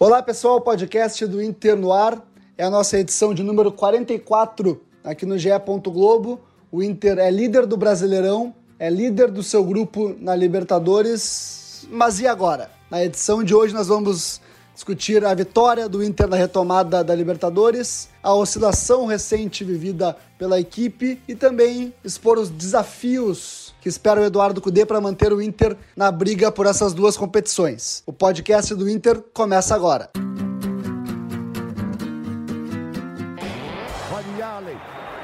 [0.00, 2.24] Olá pessoal, podcast do Inter no ar
[2.56, 5.48] é a nossa edição de número 44 aqui no GE.
[5.86, 6.40] Globo.
[6.70, 12.28] O Inter é líder do Brasileirão, é líder do seu grupo na Libertadores, mas e
[12.28, 12.70] agora?
[12.88, 14.40] Na edição de hoje nós vamos
[14.72, 21.20] discutir a vitória do Inter na retomada da Libertadores, a oscilação recente vivida pela equipe
[21.26, 26.10] e também expor os desafios que espera o Eduardo Cudê para manter o Inter na
[26.10, 28.02] briga por essas duas competições.
[28.06, 30.10] O podcast do Inter começa agora.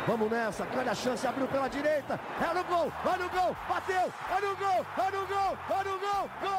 [0.07, 4.13] Vamos nessa, grande a chance, abriu pela direita, é no gol, olha o gol, bateu,
[4.31, 6.55] olha o gol, olha o gol, olha o gol, gol!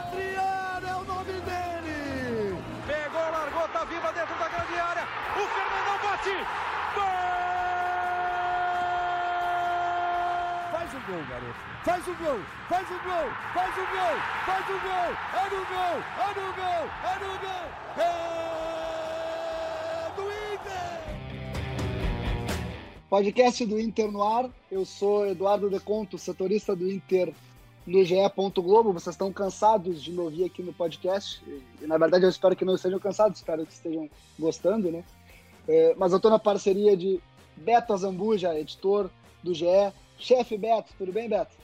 [0.00, 2.58] Adriano é o nome dele!
[2.86, 6.36] Pegou, largou, tá viva dentro da grande área, o Fernandão bate,
[6.96, 7.30] gol!
[10.72, 12.38] Faz o gol, garoto, faz o gol,
[12.68, 16.86] faz o gol, faz o gol, faz o gol, é no gol, é no gol,
[17.02, 17.66] é no gol,
[17.98, 18.06] é
[20.14, 20.22] do
[20.54, 21.00] Inter!
[23.08, 27.34] Podcast do Inter no ar, eu sou Eduardo Deconto, setorista do Inter
[27.84, 28.14] no GE.
[28.54, 28.92] Globo.
[28.92, 31.42] Vocês estão cansados de me ouvir aqui no podcast.
[31.82, 35.02] E, na verdade, eu espero que não estejam cansados, espero que estejam gostando, né?
[35.66, 37.20] É, mas eu estou na parceria de
[37.56, 39.10] Beto Azambuja, editor
[39.42, 39.66] do GE.
[40.20, 41.56] Chefe Beto, tudo bem, Beto?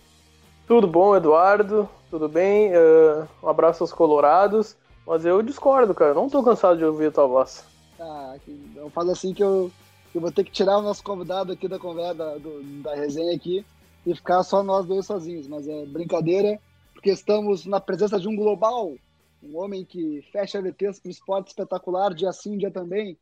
[0.67, 1.89] Tudo bom, Eduardo?
[2.11, 2.73] Tudo bem?
[2.73, 4.77] Uh, um abraço aos colorados.
[5.07, 6.15] Mas eu discordo, cara.
[6.15, 7.65] Não estou cansado de ouvir a tua voz.
[8.01, 9.71] Ah, então faz assim que eu,
[10.15, 13.35] eu vou ter que tirar o nosso convidado aqui da conversa, da, do, da resenha
[13.37, 13.65] aqui
[14.05, 15.47] e ficar só nós dois sozinhos.
[15.47, 16.59] Mas é brincadeira,
[16.95, 18.95] porque estamos na presença de um global,
[19.43, 23.17] um homem que fecha VTs para o esporte espetacular, dia sim, dia também.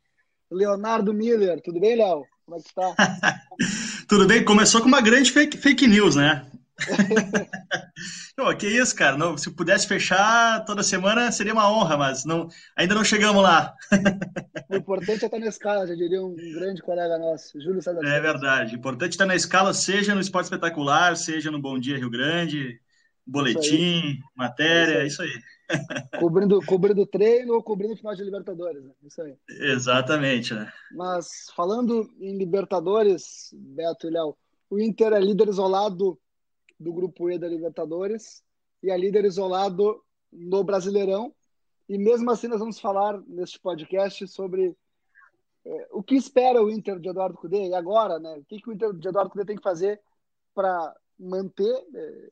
[0.49, 2.25] Leonardo Miller, tudo bem, Léo?
[2.45, 2.95] Como é que tá?
[4.07, 6.45] tudo bem, começou com uma grande fake, fake news, né?
[8.59, 9.17] Que isso, cara.
[9.17, 13.73] Não, se pudesse fechar toda semana seria uma honra, mas não, ainda não chegamos lá.
[14.69, 18.01] o importante é estar na escala, já diria um grande colega nosso, Júlio César.
[18.03, 18.75] É verdade.
[18.75, 22.09] O importante é estar na escala, seja no Esporte Espetacular, seja no Bom Dia Rio
[22.09, 22.79] Grande,
[23.25, 25.29] boletim, isso matéria, isso aí.
[25.29, 25.54] Isso aí.
[26.19, 28.91] Cobrindo, cobrindo treino ou cobrindo final de Libertadores, né?
[29.03, 29.35] Isso aí.
[29.49, 30.71] Exatamente, né?
[30.91, 34.35] Mas falando em Libertadores, Beto e Léo,
[34.69, 36.19] o Inter é líder isolado
[36.79, 38.43] do grupo E da Libertadores
[38.83, 41.33] e é líder isolado no Brasileirão.
[41.87, 44.75] E mesmo assim nós vamos falar neste podcast sobre
[45.65, 48.37] é, o que espera o Inter de Eduardo Cudê e agora, né?
[48.37, 49.99] O que, que o Inter de Eduardo Cudê tem que fazer
[50.53, 52.29] para manter é,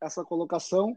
[0.00, 0.96] essa colocação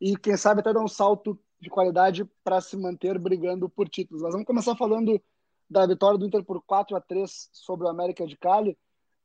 [0.00, 4.22] e quem sabe até dar um salto de qualidade para se manter brigando por títulos.
[4.22, 5.20] Mas vamos começar falando
[5.68, 8.78] da vitória do Inter por 4 a 3 sobre o América de Cali,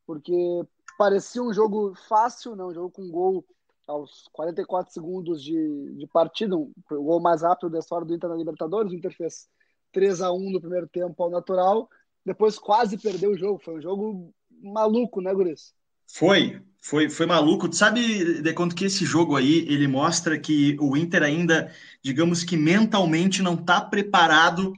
[0.06, 0.34] porque
[0.98, 2.64] parecia um jogo fácil, né?
[2.64, 3.46] um jogo com gol
[3.88, 8.30] aos 44 segundos de, de partida, um, o gol mais rápido da história do Inter
[8.30, 8.92] na Libertadores.
[8.92, 9.48] O Inter fez
[9.92, 11.90] 3 a 1 no primeiro tempo ao natural,
[12.26, 13.62] depois quase perdeu o jogo.
[13.64, 15.74] Foi um jogo maluco, né, Guris?
[16.08, 17.72] Foi, foi, foi maluco.
[17.74, 21.72] Sabe de quanto que esse jogo aí ele mostra que o Inter ainda,
[22.04, 24.74] digamos que mentalmente não está preparado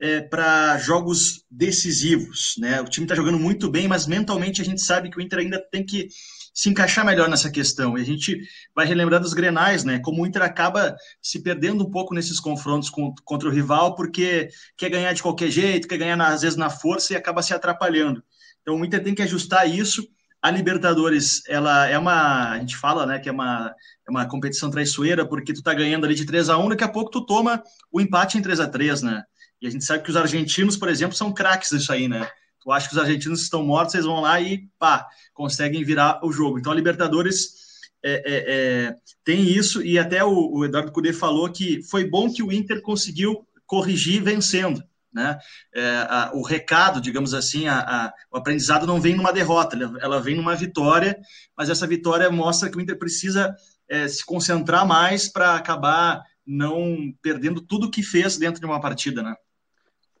[0.00, 2.80] é, para jogos decisivos, né?
[2.80, 5.62] O time está jogando muito bem, mas mentalmente a gente sabe que o Inter ainda
[5.70, 6.08] tem que
[6.52, 7.96] se encaixar melhor nessa questão.
[7.96, 8.40] E a gente
[8.74, 9.98] vai relembrar dos Grenais, né?
[10.00, 14.48] Como o Inter acaba se perdendo um pouco nesses confrontos com, contra o rival, porque
[14.76, 18.22] quer ganhar de qualquer jeito, quer ganhar às vezes na força e acaba se atrapalhando.
[18.62, 20.06] Então o Inter tem que ajustar isso.
[20.42, 23.74] A Libertadores, ela é uma, a gente fala, né, que é uma,
[24.06, 26.88] é uma competição traiçoeira, porque tu tá ganhando ali de 3 a 1 daqui a
[26.88, 27.62] pouco tu toma
[27.92, 29.22] o empate em 3 a 3 né?
[29.60, 32.26] E a gente sabe que os argentinos, por exemplo, são craques nisso aí, né?
[32.62, 36.32] Tu acha que os argentinos estão mortos, eles vão lá e pá, conseguem virar o
[36.32, 36.58] jogo.
[36.58, 37.60] Então a Libertadores
[38.02, 42.32] é, é, é, tem isso, e até o, o Eduardo Cudê falou que foi bom
[42.32, 44.82] que o Inter conseguiu corrigir vencendo.
[45.12, 45.38] Né?
[45.74, 50.20] É, a, o recado, digamos assim, a, a, o aprendizado não vem numa derrota, ela
[50.20, 51.18] vem numa vitória,
[51.56, 53.54] mas essa vitória mostra que o Inter precisa
[53.88, 59.22] é, se concentrar mais para acabar não perdendo tudo que fez dentro de uma partida,
[59.22, 59.34] né?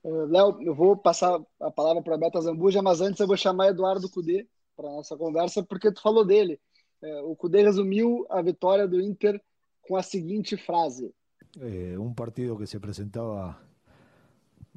[0.02, 4.08] Léo, eu vou passar a palavra para Beto Zambuja, mas antes eu vou chamar Eduardo
[4.08, 6.58] Cudê para nossa conversa, porque tu falou dele.
[7.02, 9.40] É, o Cudê resumiu a vitória do Inter
[9.82, 11.12] com a seguinte frase:
[11.58, 13.60] é, um partido que se apresentava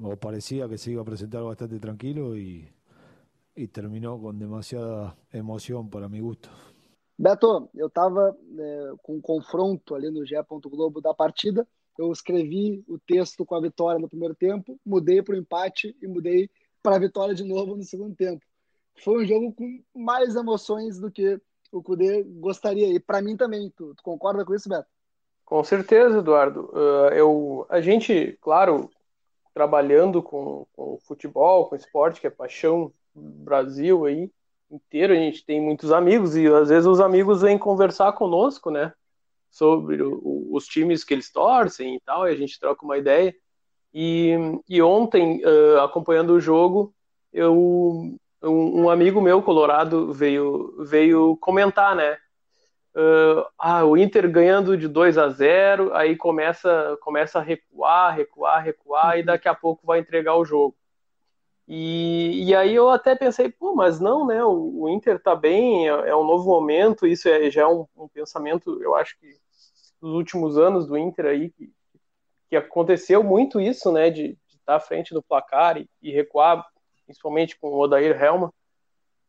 [0.02, 2.68] ou parecia que se iba a apresentar bastante tranquilo e,
[3.56, 6.50] e terminou com demasiada emoção para mi gusto.
[7.18, 10.36] Beto, eu estava é, com um confronto ali no GE.
[10.50, 11.68] Globo da partida
[11.98, 16.08] eu escrevi o texto com a vitória no primeiro tempo, mudei para o empate e
[16.08, 16.50] mudei
[16.82, 18.44] para a vitória de novo no segundo tempo.
[19.04, 21.40] Foi um jogo com mais emoções do que
[21.72, 22.88] o Cudê gostaria.
[22.94, 23.72] E para mim também.
[23.76, 24.88] Tu, tu, concorda com isso, Beto?
[25.46, 26.70] Com certeza, Eduardo.
[26.72, 28.90] Uh, eu, a gente, claro,
[29.54, 34.32] trabalhando com, com futebol, com esporte, que é paixão Brasil aí
[34.74, 38.92] inteiro, a gente tem muitos amigos e às vezes os amigos vêm conversar conosco, né?
[39.52, 43.36] Sobre o, os times que eles torcem e tal, e a gente troca uma ideia.
[43.94, 44.32] E,
[44.68, 46.94] e ontem, uh, acompanhando o jogo,
[47.32, 47.56] eu,
[48.42, 52.18] um, um, amigo meu, colorado, veio, veio comentar, né?
[52.96, 58.64] Uh, ah, o Inter ganhando de 2 a 0, aí começa, começa a recuar, recuar,
[58.64, 60.76] recuar, e daqui a pouco vai entregar o jogo.
[61.68, 64.44] E, e aí eu até pensei, pô, mas não, né?
[64.44, 67.88] O, o Inter tá bem, é, é, um novo momento, isso é, já é um,
[67.96, 69.28] um, pensamento, eu acho que
[70.02, 71.72] nos últimos anos do Inter aí, que,
[72.50, 74.10] que aconteceu muito isso, né?
[74.10, 76.66] De, estar tá à frente do placar e, e, recuar,
[77.06, 78.54] principalmente com o Odair Helma.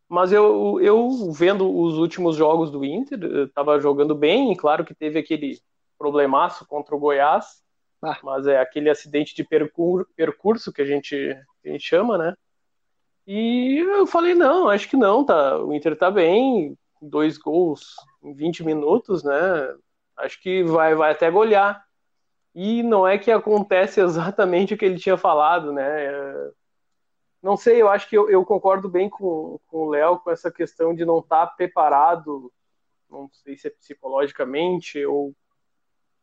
[0.08, 4.94] Mas eu, eu vendo os últimos jogos do Inter, estava jogando bem, e claro que
[4.94, 5.58] teve aquele
[5.98, 7.62] problemaço contra o Goiás,
[8.02, 8.18] ah.
[8.22, 11.16] mas é aquele acidente de percur percurso que a gente
[11.64, 12.34] a gente chama, né?
[13.26, 15.58] E eu falei, não, acho que não, tá.
[15.58, 19.34] O Inter tá bem, dois gols em 20 minutos, né?
[20.18, 21.84] Acho que vai, vai até golear.
[22.54, 26.52] E não é que acontece exatamente o que ele tinha falado, né?
[27.44, 30.50] Não sei, eu acho que eu, eu concordo bem com, com o Léo com essa
[30.50, 32.50] questão de não estar tá preparado,
[33.10, 35.28] não sei se é psicologicamente ou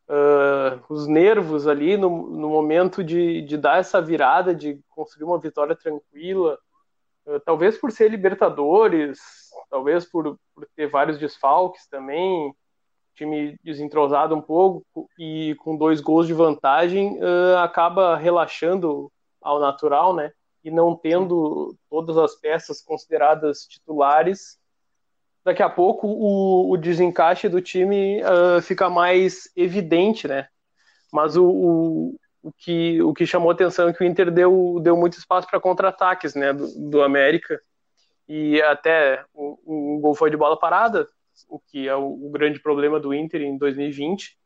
[0.09, 5.37] uh, os nervos ali no, no momento de, de, dar essa virada, de construir uma
[5.37, 6.57] vitória tranquila.
[7.27, 9.19] Uh, talvez por ser Libertadores,
[9.69, 12.51] talvez por, por ter vários desfalques também,
[13.13, 20.15] time desentrosado um pouco e com dois gols de vantagem, uh, acaba relaxando ao natural,
[20.15, 20.31] né?
[20.63, 24.61] E não tendo todas as peças consideradas titulares
[25.43, 30.47] daqui a pouco o, o desencaixe do time uh, fica mais evidente, né?
[31.11, 34.95] Mas o, o, o, que, o que chamou atenção é que o Inter deu, deu
[34.95, 37.61] muito espaço para contra-ataques, né, do, do, América,
[38.27, 41.07] e até o, o gol foi de bola parada,
[41.49, 44.37] o que é o, o grande problema do Inter em 2020,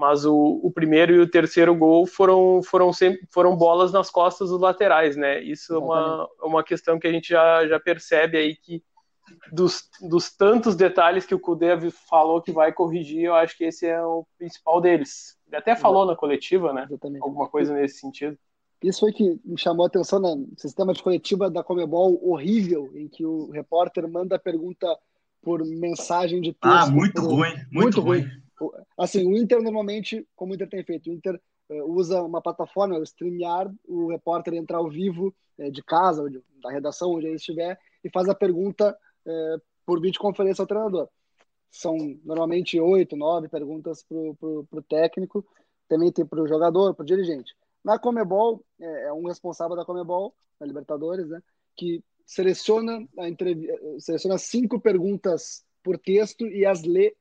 [0.00, 4.48] mas o, o, primeiro e o terceiro gol foram, foram, sempre, foram bolas nas costas
[4.48, 5.42] dos laterais, né?
[5.42, 8.82] Isso é uma, uma questão que a gente já, já percebe aí que
[9.52, 11.76] dos, dos tantos detalhes que o Kudê
[12.08, 15.36] falou que vai corrigir, eu acho que esse é o principal deles.
[15.46, 16.86] Ele até falou na coletiva, né?
[16.88, 17.22] Exatamente.
[17.22, 18.38] Alguma coisa nesse sentido.
[18.82, 23.06] Isso foi que me chamou a atenção no sistema de coletiva da Comebol horrível, em
[23.06, 24.86] que o repórter manda a pergunta
[25.42, 26.64] por mensagem de texto.
[26.64, 27.30] Ah, muito por...
[27.30, 28.20] ruim, muito, muito ruim.
[28.22, 28.30] ruim.
[28.98, 31.40] Assim, o Inter normalmente, como o Inter tem feito, o Inter
[31.70, 36.24] uh, usa uma plataforma, o StreamYard, o repórter entra ao vivo uh, de casa,
[36.62, 38.96] da redação, onde ele estiver, e faz a pergunta
[39.26, 41.08] é, por videoconferência ao treinador.
[41.70, 45.46] São normalmente oito, nove perguntas para o técnico,
[45.88, 47.54] também tem para o jogador, para o dirigente.
[47.84, 51.42] Na Comebol, é, é, um responsável da Comebol, da Libertadores, né,
[51.76, 53.66] que seleciona, a entrev...
[53.98, 57.14] seleciona cinco perguntas por texto e as lê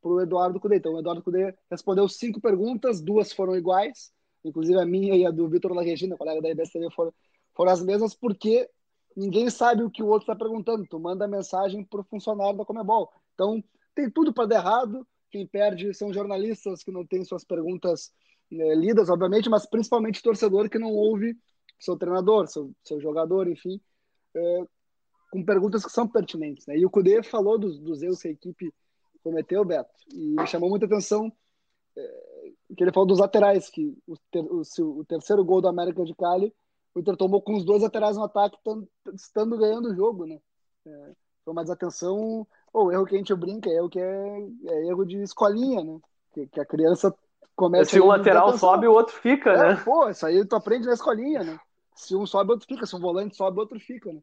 [0.00, 0.76] para o Eduardo Cudê.
[0.76, 4.12] Então, o Eduardo Cudê respondeu cinco perguntas, duas foram iguais,
[4.44, 7.12] inclusive a minha e a do Vitor La Regina, colega da IBSTV, foram,
[7.54, 8.68] foram as mesmas, porque
[9.16, 10.86] ninguém sabe o que o outro está perguntando.
[10.86, 13.10] Tu manda mensagem para o funcionário da Comebol.
[13.34, 13.62] Então,
[13.94, 15.06] tem tudo para dar errado.
[15.30, 18.12] Quem perde são jornalistas que não têm suas perguntas
[18.52, 21.36] é, lidas, obviamente, mas principalmente torcedor que não ouve
[21.78, 23.80] seu treinador, seu, seu jogador, enfim,
[24.34, 24.64] é,
[25.30, 26.66] com perguntas que são pertinentes.
[26.66, 26.78] Né?
[26.78, 28.72] E o Cudê falou dos, dos erros que a equipe
[29.26, 31.32] cometeu, Beto, e me chamou muita atenção
[31.96, 34.62] é, que ele falou dos laterais, que o, ter, o,
[35.00, 36.54] o terceiro gol do América de Cali
[36.94, 38.56] o Inter tomou com os dois laterais no ataque,
[39.14, 40.38] estando ganhando o jogo, né?
[40.86, 41.12] É,
[41.44, 45.04] foi uma desatenção, ou erro que a gente brinca, é erro que é, é erro
[45.04, 45.98] de escolinha, né?
[46.32, 47.14] Que, que a criança
[47.54, 47.90] começa.
[47.90, 49.82] Se um lateral sobe, o outro fica, é, né?
[49.84, 51.60] Pô, isso aí tu aprende na escolinha, né?
[51.94, 52.86] Se um sobe, o outro fica.
[52.86, 54.20] Se um volante sobe, o outro fica, né?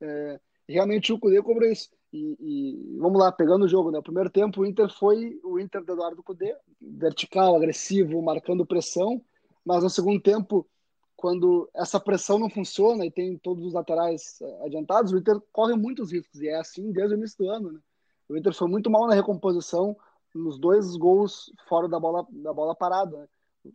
[0.00, 1.90] É, realmente o Cudê cobrou isso.
[2.12, 3.98] E, e, vamos lá, pegando o jogo, né?
[3.98, 9.22] O primeiro tempo o Inter foi o Inter do Eduardo Cudê, vertical, agressivo, marcando pressão,
[9.64, 10.68] mas no segundo tempo
[11.22, 15.76] quando essa pressão não funciona e tem todos os laterais eh, adiantados, o Inter corre
[15.76, 17.70] muitos riscos, e é assim desde o início do ano.
[17.70, 17.80] Né?
[18.28, 19.96] O Inter foi muito mal na recomposição
[20.34, 23.16] nos dois gols fora da bola, da bola parada.
[23.16, 23.28] Né?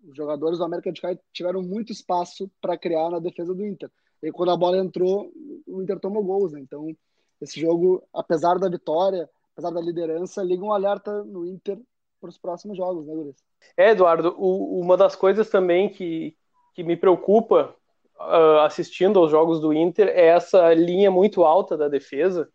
[0.10, 3.90] Os jogadores do América de Cali tiveram muito espaço para criar na defesa do Inter.
[4.22, 5.32] E quando a bola entrou,
[5.66, 6.52] o Inter tomou gols.
[6.52, 6.60] Né?
[6.60, 6.94] Então,
[7.42, 11.80] esse jogo, apesar da vitória, apesar da liderança, liga um alerta no Inter
[12.20, 13.36] para os próximos jogos, né, Luiz?
[13.76, 16.36] É, Eduardo, o, uma das coisas também que,
[16.74, 17.76] que me preocupa
[18.20, 22.50] uh, assistindo aos jogos do Inter é essa linha muito alta da defesa,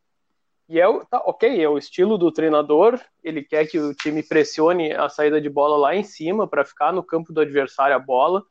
[0.69, 4.93] E é tá, ok, é o estilo do treinador, ele quer que o time pressione
[4.93, 8.43] a saída de bola lá em cima para ficar no campo do adversário a bola.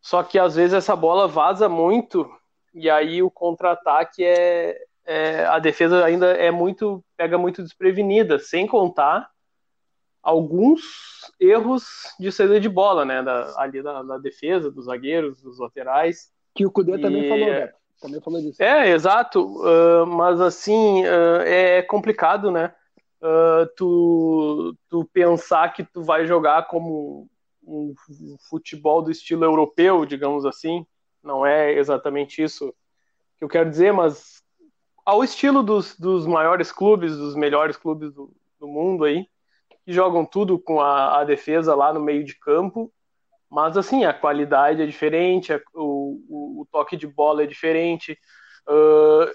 [0.00, 2.30] Só que às vezes essa bola vaza muito
[2.72, 8.66] e aí o contra-ataque é, é, a defesa ainda é muito pega muito desprevenida, sem
[8.66, 9.30] contar
[10.22, 10.82] alguns
[11.38, 11.84] erros
[12.18, 16.32] de saída de bola, né, da, ali da, da defesa, dos zagueiros, dos laterais.
[16.52, 17.00] Que o Cudê e...
[17.00, 17.78] também falou, Beto.
[18.00, 18.62] Também falou disso.
[18.62, 19.44] É, exato.
[19.44, 22.74] Uh, mas assim, uh, é complicado, né?
[23.22, 27.28] Uh, tu, tu pensar que tu vai jogar como
[27.64, 27.94] um
[28.48, 30.84] futebol do estilo europeu, digamos assim.
[31.22, 32.74] Não é exatamente isso
[33.38, 34.35] que eu quero dizer, mas
[35.06, 39.24] ao estilo dos, dos maiores clubes, dos melhores clubes do, do mundo aí,
[39.84, 42.92] que jogam tudo com a, a, defesa lá no meio de campo,
[43.48, 48.18] mas assim, a qualidade é diferente, a, o, o, o, toque de bola é diferente.
[48.68, 49.30] Uh,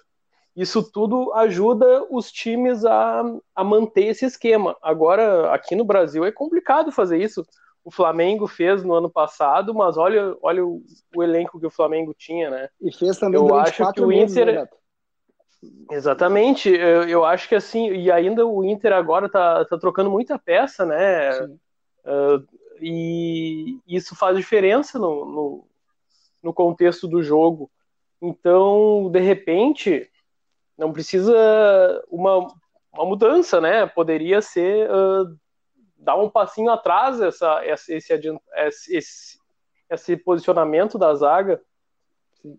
[0.54, 3.24] isso tudo ajuda os times a,
[3.56, 4.76] a manter esse esquema.
[4.82, 7.46] Agora, aqui no Brasil é complicado fazer isso.
[7.82, 10.84] O Flamengo fez no ano passado, mas olha, olha o,
[11.16, 12.70] o elenco que o Flamengo tinha, né?
[12.82, 14.46] E fez também Eu acho que o Inter.
[14.46, 14.81] Meses, né,
[15.92, 20.40] Exatamente, eu, eu, acho que assim, e ainda o Inter agora tá, tá trocando muita
[20.40, 21.44] peça, né?
[22.04, 22.48] Uh,
[22.82, 25.68] e isso faz diferença no, no,
[26.42, 27.70] no, contexto do jogo.
[28.20, 30.10] Então, de repente,
[30.76, 31.36] não precisa
[32.10, 32.48] uma,
[32.92, 33.86] uma mudança, né?
[33.86, 35.38] Poderia ser uh,
[35.96, 38.40] dar um passinho atrás essa, esse, esse,
[38.90, 39.40] esse,
[39.90, 41.62] esse posicionamento da zaga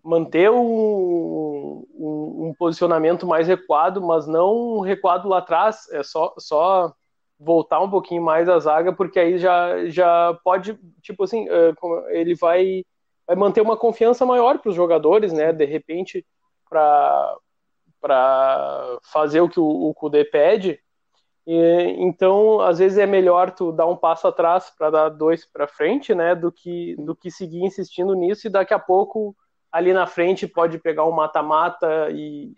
[0.03, 6.93] manter um, um, um, posicionamento mais recuado, mas não recuado lá atrás, é só, só
[7.39, 11.73] voltar um pouquinho mais a zaga, porque aí já, já pode, tipo assim, é,
[12.17, 12.85] ele vai,
[13.27, 15.51] vai manter uma confiança maior para os jogadores, né?
[15.51, 16.25] De repente,
[16.69, 17.37] para
[19.03, 20.79] fazer o que o, o Kudê pede.
[21.45, 25.67] E, então, às vezes é melhor tu dar um passo atrás para dar dois para
[25.67, 26.33] frente, né?
[26.35, 29.35] Do que, do que seguir insistindo nisso e daqui a pouco
[29.73, 32.53] ali na frente pode pegar um mata-mata e,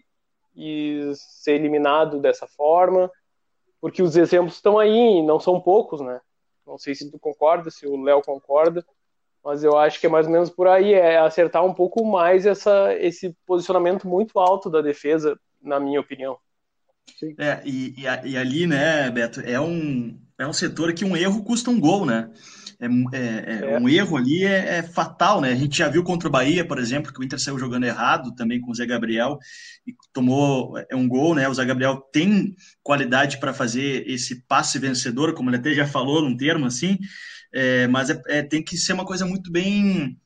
[0.53, 3.09] e ser eliminado dessa forma,
[3.79, 6.19] porque os exemplos estão aí, não são poucos, né?
[6.67, 8.85] Não sei se tu concorda, se o Léo concorda,
[9.41, 12.45] mas eu acho que é mais ou menos por aí, é acertar um pouco mais
[12.45, 16.37] essa, esse posicionamento muito alto da defesa, na minha opinião.
[17.37, 21.43] É, e, e, e ali, né, Beto, é um, é um setor que um erro
[21.43, 22.29] custa um gol, né?
[22.79, 25.51] É, é, é, um erro ali é, é, fatal, né?
[25.51, 28.33] A gente já viu contra o Bahia, por exemplo, que o Inter saiu jogando errado
[28.35, 29.37] também com o Zé Gabriel
[29.87, 31.47] e tomou é, um gol, né?
[31.47, 36.21] O Zé Gabriel tem qualidade para fazer esse passe vencedor, como ele até já falou
[36.21, 36.97] num termo assim,
[37.53, 40.17] é, mas é, tem que ser uma coisa muito bem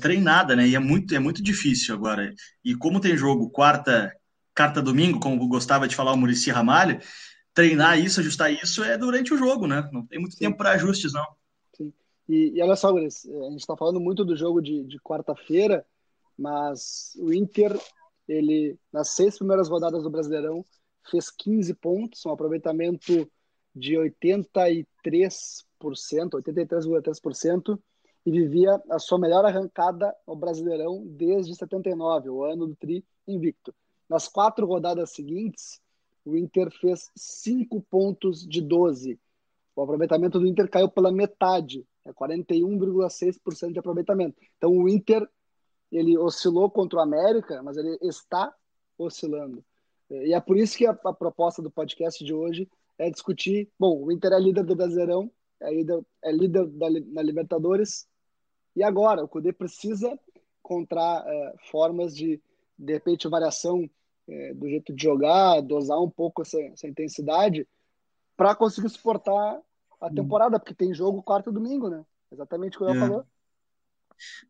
[0.00, 0.66] treinada, né?
[0.66, 2.34] E é muito, é muito difícil agora.
[2.64, 4.12] E como tem jogo quarta,
[4.52, 6.98] quarta domingo, como gostava de falar o Murici Ramalho,
[7.54, 9.88] treinar isso, ajustar isso é durante o jogo, né?
[9.92, 10.46] Não tem muito Sim.
[10.46, 11.24] tempo para ajustes, não.
[12.30, 15.84] E, e olha só, Guris, a gente está falando muito do jogo de, de quarta-feira,
[16.38, 17.76] mas o Inter,
[18.28, 20.64] ele nas seis primeiras rodadas do Brasileirão,
[21.10, 23.28] fez 15 pontos, um aproveitamento
[23.74, 24.86] de 83%,
[25.82, 27.76] 83,3%,
[28.24, 33.74] e vivia a sua melhor arrancada ao Brasileirão desde 79, o ano do Tri invicto.
[34.08, 35.80] Nas quatro rodadas seguintes,
[36.24, 39.18] o Inter fez 5 pontos de 12.
[39.74, 44.40] O aproveitamento do Inter caiu pela metade é 41,6% de aproveitamento.
[44.56, 45.28] Então o Inter
[45.90, 48.54] ele oscilou contra o América, mas ele está
[48.96, 49.64] oscilando.
[50.10, 53.70] E é por isso que a, a proposta do podcast de hoje é discutir.
[53.78, 55.30] Bom, o Inter é líder do Brasileirão,
[55.60, 58.08] é líder, é líder da, na Libertadores.
[58.74, 59.24] E agora?
[59.24, 60.18] O Cudê precisa
[60.60, 62.40] encontrar é, formas de,
[62.78, 63.88] de repente, variação
[64.28, 67.66] é, do jeito de jogar, dosar um pouco essa, essa intensidade
[68.36, 69.60] para conseguir suportar
[70.00, 70.14] a hum.
[70.14, 72.02] temporada, porque tem jogo quarto domingo, né?
[72.32, 72.98] Exatamente o que o é.
[72.98, 73.24] falou.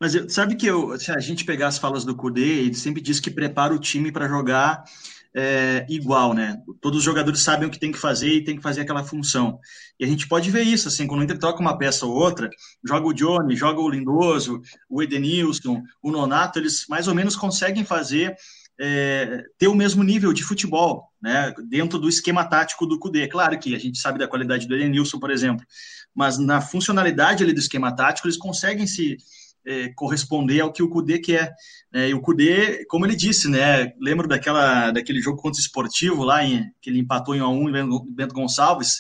[0.01, 3.21] Mas sabe que eu, se a gente pegar as falas do Kudê, ele sempre diz
[3.21, 4.85] que prepara o time para jogar
[5.35, 6.61] é, igual, né?
[6.81, 9.59] Todos os jogadores sabem o que tem que fazer e tem que fazer aquela função.
[9.99, 12.51] E a gente pode ver isso, assim, quando o Inter troca uma peça ou outra,
[12.85, 17.85] joga o Johnny, joga o Lindoso, o Edenilson, o Nonato, eles mais ou menos conseguem
[17.85, 18.35] fazer
[18.83, 23.29] é, ter o mesmo nível de futebol, né, dentro do esquema tático do Cudê.
[23.29, 25.67] Claro que a gente sabe da qualidade do Edenilson, por exemplo,
[26.15, 29.19] mas na funcionalidade ali do esquema tático, eles conseguem se
[29.67, 31.53] é, corresponder ao que o Cudê quer.
[31.93, 36.25] Né, e o Cudê, como ele disse, né, lembro daquela, daquele jogo contra o Esportivo,
[36.25, 38.95] lá em, que ele empatou em 1 x 1 em Bento Gonçalves,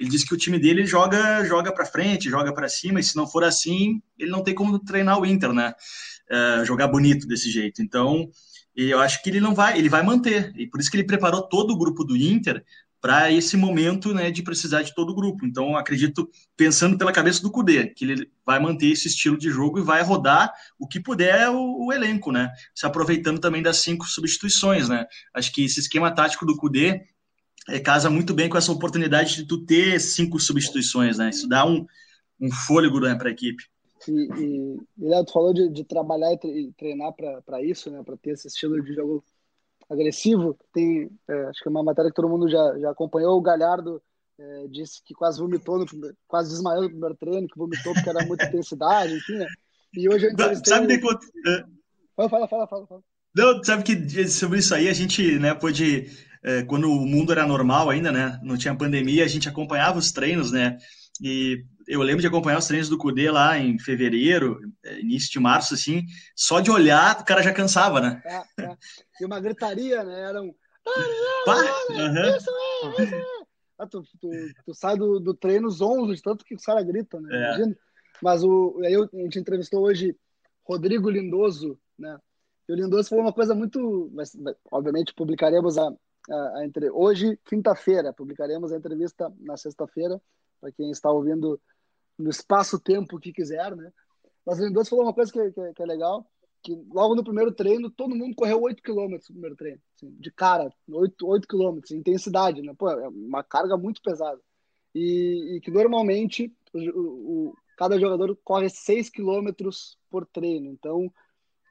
[0.00, 3.16] ele disse que o time dele joga joga para frente, joga para cima, e se
[3.16, 5.74] não for assim, ele não tem como treinar o Inter, né?
[6.30, 7.82] É, jogar bonito desse jeito.
[7.82, 8.28] Então,
[8.76, 10.52] E eu acho que ele não vai, ele vai manter.
[10.54, 12.62] E por isso que ele preparou todo o grupo do Inter
[13.00, 15.46] para esse momento né, de precisar de todo o grupo.
[15.46, 19.78] Então, acredito, pensando pela cabeça do Cudê, que ele vai manter esse estilo de jogo
[19.78, 22.50] e vai rodar o que puder o, o elenco, né?
[22.74, 25.06] Se aproveitando também das cinco substituições, né?
[25.32, 27.02] Acho que esse esquema tático do Cudê
[27.68, 31.30] é, casa muito bem com essa oportunidade de tu ter cinco substituições, né?
[31.30, 31.86] Isso dá um,
[32.40, 33.64] um fôlego né, para a equipe.
[34.08, 38.02] E, e, e Léo, tu falou de, de trabalhar e treinar para isso, né?
[38.02, 39.24] Para ter esse estilo de jogo
[39.88, 40.56] agressivo.
[40.72, 43.36] Tem, é, acho que é uma matéria que todo mundo já, já acompanhou.
[43.36, 44.02] O Galhardo
[44.38, 45.86] é, disse que quase vomitou, no,
[46.26, 49.38] quase desmaiou no primeiro treino, que vomitou porque era muita intensidade, enfim.
[49.38, 49.46] Né?
[49.94, 50.74] E hoje eu entrevistei...
[50.74, 51.26] Sabe de quanto...
[51.46, 51.64] É.
[52.28, 53.02] Fala, fala, fala, fala.
[53.34, 56.06] Não, sabe que sobre isso aí a gente né, pôde,
[56.42, 60.10] é, quando o mundo era normal ainda, né, não tinha pandemia, a gente acompanhava os
[60.10, 60.78] treinos, né,
[61.20, 65.38] e eu lembro de acompanhar os treinos do Cudê lá em fevereiro, é, início de
[65.38, 68.22] março, assim, só de olhar o cara já cansava, né?
[68.24, 68.76] É, é.
[69.20, 70.20] E uma gritaria, né?
[70.20, 70.54] Era um.
[70.86, 72.24] É,
[73.04, 73.22] é.
[73.78, 74.30] Ah, tu, tu,
[74.64, 77.28] tu, sai do, do treino zonzo, de tanto que os caras gritam, né?
[77.30, 77.44] É.
[77.48, 77.76] Imagina.
[78.22, 80.16] Mas o, aí a gente entrevistou hoje
[80.64, 82.18] Rodrigo Lindoso, né?
[82.68, 84.10] E o Lindoso falou uma coisa muito.
[84.14, 84.36] Mas,
[84.72, 85.88] obviamente, publicaremos a,
[86.30, 86.90] a, a entre...
[86.90, 90.20] hoje, quinta-feira, publicaremos a entrevista na sexta-feira,
[90.60, 91.60] para quem está ouvindo
[92.18, 93.92] no espaço-tempo que quiser, né?
[94.44, 96.26] Mas o Lindoso falou uma coisa que, que, que, é legal,
[96.62, 100.30] que logo no primeiro treino, todo mundo correu 8 km no primeiro treino, assim, de
[100.30, 102.72] cara, 8, 8 km, intensidade, né?
[102.78, 104.40] Pô, é uma carga muito pesada.
[104.94, 107.00] E, e que normalmente o,
[107.50, 109.50] o, cada jogador corre 6 km
[110.08, 110.70] por treino.
[110.70, 111.12] Então,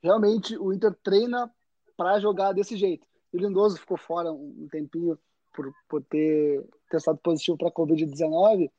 [0.04, 1.52] realmente, o Inter treina
[1.98, 3.08] para jogar desse jeito.
[3.34, 5.18] O Lindoso ficou fora um tempinho
[5.54, 8.70] por, por ter testado positivo para a Covid-19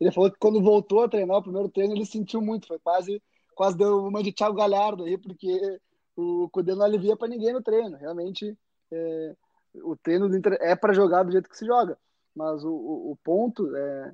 [0.00, 3.22] ele falou que quando voltou a treinar o primeiro treino, ele sentiu muito, foi quase,
[3.54, 5.78] quase deu uma de Thiago Galhardo aí, porque
[6.16, 7.96] o Cudê não alivia para ninguém no treino.
[7.96, 8.56] Realmente,
[8.92, 9.34] é,
[9.82, 11.98] o treino do Inter é para jogar do jeito que se joga,
[12.34, 14.12] mas o, o, o, ponto é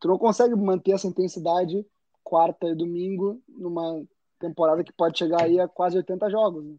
[0.00, 1.84] tu não consegue manter essa intensidade
[2.22, 4.02] quarta e domingo numa
[4.38, 6.64] temporada que pode chegar aí a quase 80 jogos.
[6.64, 6.76] Né?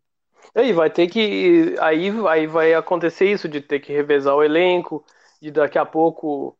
[0.55, 5.03] E vai ter que aí, aí vai acontecer isso de ter que revezar o elenco,
[5.41, 6.57] de daqui a pouco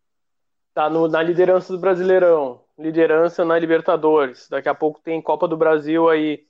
[0.79, 4.47] tá no, na liderança do Brasileirão, liderança na Libertadores.
[4.47, 6.45] Daqui a pouco tem Copa do Brasil aí.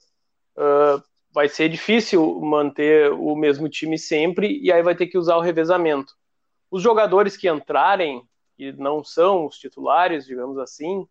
[0.56, 1.02] Uh,
[1.34, 5.42] vai ser difícil manter o mesmo time sempre e aí vai ter que usar o
[5.42, 6.14] revezamento.
[6.70, 8.22] Os jogadores que entrarem,
[8.56, 11.08] que não são os titulares, digamos assim,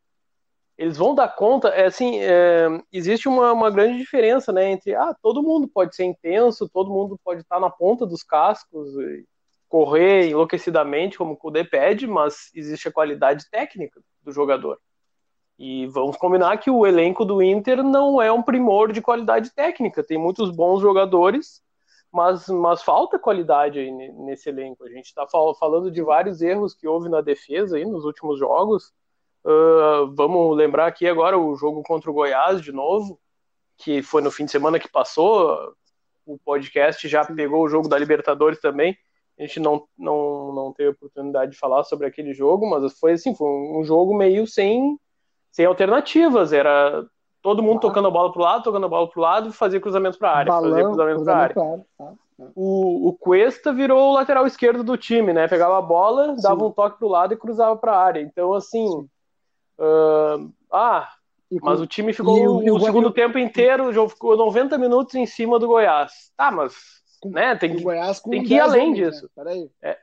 [0.76, 1.70] eles vão dar conta.
[1.70, 6.04] É assim, é, existe uma, uma grande diferença, né, entre ah, todo mundo pode ser
[6.04, 8.94] intenso, todo mundo pode estar na ponta dos cascos.
[9.68, 14.78] Correr enlouquecidamente como o Kudê pede, mas existe a qualidade técnica do jogador.
[15.58, 20.04] E vamos combinar que o elenco do Inter não é um primor de qualidade técnica.
[20.04, 21.60] Tem muitos bons jogadores,
[22.12, 24.84] mas, mas falta qualidade aí nesse elenco.
[24.84, 28.92] A gente está falando de vários erros que houve na defesa aí nos últimos jogos.
[29.44, 33.18] Uh, vamos lembrar aqui agora o jogo contra o Goiás de novo,
[33.76, 35.74] que foi no fim de semana que passou.
[36.24, 38.96] O podcast já pegou o jogo da Libertadores também
[39.38, 43.34] a gente não, não, não teve oportunidade de falar sobre aquele jogo, mas foi assim,
[43.34, 44.98] foi um jogo meio sem,
[45.52, 47.06] sem alternativas, era
[47.40, 50.32] todo mundo tocando a bola pro lado, tocando a bola pro lado, fazia cruzamento para
[50.32, 51.54] área, Balão, fazia cruzamento para área.
[51.54, 52.12] Tá.
[52.54, 55.48] O, o Cuesta virou o lateral esquerdo do time, né?
[55.48, 56.42] Pegava a bola, Sim.
[56.42, 58.20] dava um toque pro lado e cruzava para a área.
[58.20, 58.86] Então, assim,
[59.78, 61.08] uh, ah,
[61.62, 65.26] mas o time ficou o, o segundo tempo inteiro, o jogo ficou 90 minutos em
[65.26, 66.32] cima do Goiás.
[66.36, 67.56] Tá, mas né?
[67.56, 69.10] Tem que, Goiás tem que ir além homens, né?
[69.10, 69.30] disso.
[69.36, 69.68] Né?
[69.82, 69.98] É,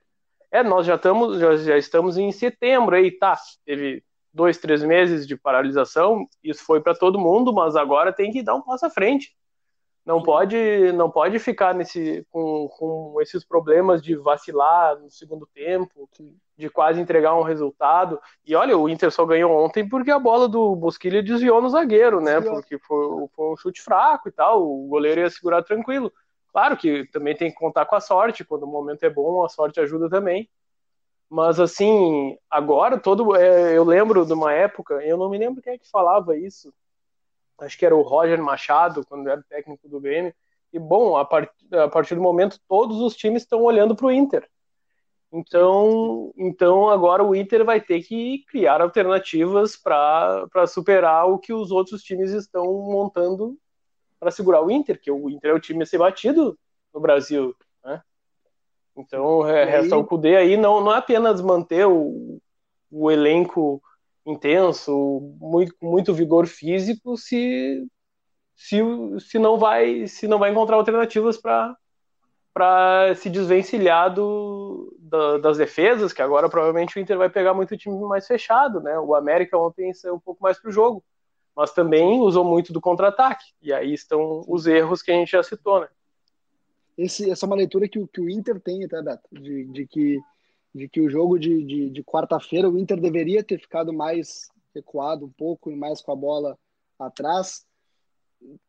[0.51, 3.37] é, nós já estamos, já, já estamos em setembro aí, tá?
[3.65, 8.43] Teve dois, três meses de paralisação, isso foi para todo mundo, mas agora tem que
[8.43, 9.35] dar um passo à frente.
[10.05, 16.07] Não pode, não pode ficar nesse com, com esses problemas de vacilar no segundo tempo,
[16.55, 18.19] de quase entregar um resultado.
[18.45, 22.21] E olha, o Inter só ganhou ontem porque a bola do Bosquilha desviou no zagueiro,
[22.21, 22.39] né?
[22.39, 24.61] Porque foi, foi um chute fraco e tal.
[24.63, 26.13] O goleiro ia segurar tranquilo.
[26.55, 29.49] Claro que também tem que contar com a sorte, quando o momento é bom, a
[29.49, 30.49] sorte ajuda também.
[31.29, 33.35] Mas assim, agora todo.
[33.35, 36.73] É, eu lembro de uma época, eu não me lembro quem é que falava isso.
[37.59, 40.33] Acho que era o Roger Machado, quando era técnico do Grêmio.
[40.71, 44.49] E bom, a, a partir do momento, todos os times estão olhando para o Inter.
[45.33, 51.69] Então, então agora o Inter vai ter que criar alternativas para superar o que os
[51.69, 53.59] outros times estão montando
[54.25, 56.57] para segurar o Inter, que o Inter é o time a ser batido
[56.91, 57.55] no Brasil.
[57.83, 58.01] Né?
[58.97, 62.39] Então, é, resta o Cudê aí não, não é apenas manter o,
[62.89, 63.79] o elenco
[64.25, 67.85] intenso, muito, muito vigor físico, se,
[68.55, 68.79] se,
[69.19, 71.75] se, não vai, se não vai encontrar alternativas para
[72.51, 77.75] para se desvencilhar do, da, das defesas, que agora provavelmente o Inter vai pegar muito
[77.75, 78.97] time mais fechado, né?
[78.97, 81.03] O América ontem saiu um pouco mais para o jogo,
[81.55, 85.41] mas também usou muito do contra-ataque, e aí estão os erros que a gente já
[85.41, 85.87] citou, né?
[86.97, 89.27] Esse, essa é uma leitura que, que o Inter tem, tá, Beto?
[89.31, 90.19] De, de, que,
[90.73, 95.25] de que o jogo de, de, de quarta-feira o Inter deveria ter ficado mais recuado
[95.25, 96.57] um pouco e mais com a bola
[96.99, 97.65] atrás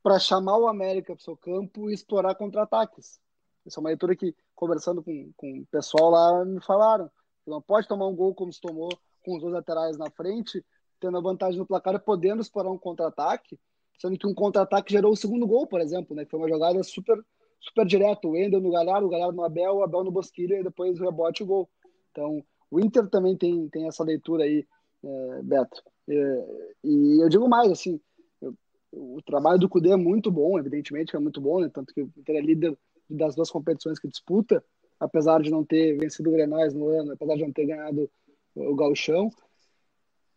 [0.03, 3.21] para chamar o América para o seu campo e explorar contra-ataques.
[3.67, 7.11] Essa é uma leitura que, conversando com, com o pessoal lá, me falaram.
[7.47, 8.89] Não pode tomar um gol como se tomou
[9.25, 10.65] com os dois laterais na frente,
[11.01, 13.59] tendo a vantagem no placar podendo explorar um contra-ataque,
[13.99, 16.25] sendo que um contra-ataque gerou o segundo gol, por exemplo, né?
[16.25, 17.19] Que foi uma jogada super,
[17.61, 18.27] super direta.
[18.27, 21.05] O Endel no Galhardo, o Galhardo no Abel, o Abel no Bosquilha e depois o
[21.05, 21.71] rebote e o gol.
[22.11, 24.67] Então, o Inter também tem, tem essa leitura aí,
[25.05, 25.83] é, Beto.
[26.09, 28.01] É, e eu digo mais, assim,
[28.41, 28.55] eu,
[28.93, 31.71] o trabalho do Cudê é muito bom, evidentemente é muito bom, né?
[31.73, 32.77] Tanto que o Inter é líder
[33.09, 34.65] das duas competições que disputa,
[34.99, 38.11] apesar de não ter vencido o Grenais no ano, apesar de não ter ganhado
[38.55, 39.31] o Gauchão.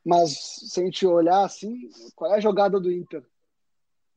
[0.10, 0.32] Mas
[0.72, 3.24] se a gente olhar assim, qual é a jogada do Inter?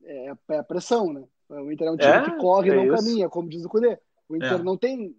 [0.03, 1.23] É, é a pressão, né?
[1.47, 2.95] O Inter é um time é, que corre e é não isso.
[2.95, 3.99] caminha, como diz o Cudê.
[4.27, 4.63] O Inter é.
[4.63, 5.15] não tem.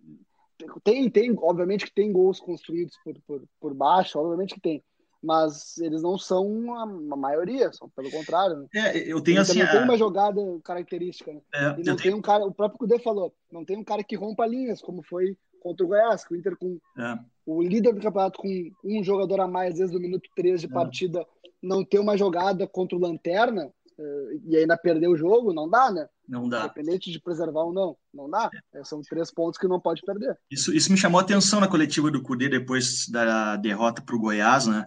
[0.82, 4.84] Tem, tem, obviamente que tem gols construídos por, por, por baixo, obviamente que tem
[5.24, 6.84] mas eles não são a,
[7.16, 8.58] maioria, são pelo contrário.
[8.58, 8.66] Né?
[8.74, 9.60] É, eu tenho assim.
[9.60, 9.70] Não a...
[9.70, 11.40] tem uma jogada característica, né?
[11.54, 12.18] É, e não tem tenho...
[12.18, 15.34] um cara, o próprio Cudê falou, não tem um cara que rompa linhas, como foi
[15.64, 17.18] contra o Goiás, que o Inter com é.
[17.46, 20.74] o líder do campeonato com um jogador a mais desde o minuto 13 de é.
[20.74, 21.26] partida,
[21.62, 25.90] não ter uma jogada contra o Lanterna, eh, e ainda perder o jogo, não dá,
[25.90, 26.06] né?
[26.28, 26.64] Não dá.
[26.64, 28.50] Independente de preservar ou não, não dá.
[28.74, 28.84] É.
[28.84, 30.36] São três pontos que não pode perder.
[30.50, 34.20] Isso, isso me chamou a atenção na coletiva do Cudê depois da derrota para o
[34.20, 34.86] Goiás, né?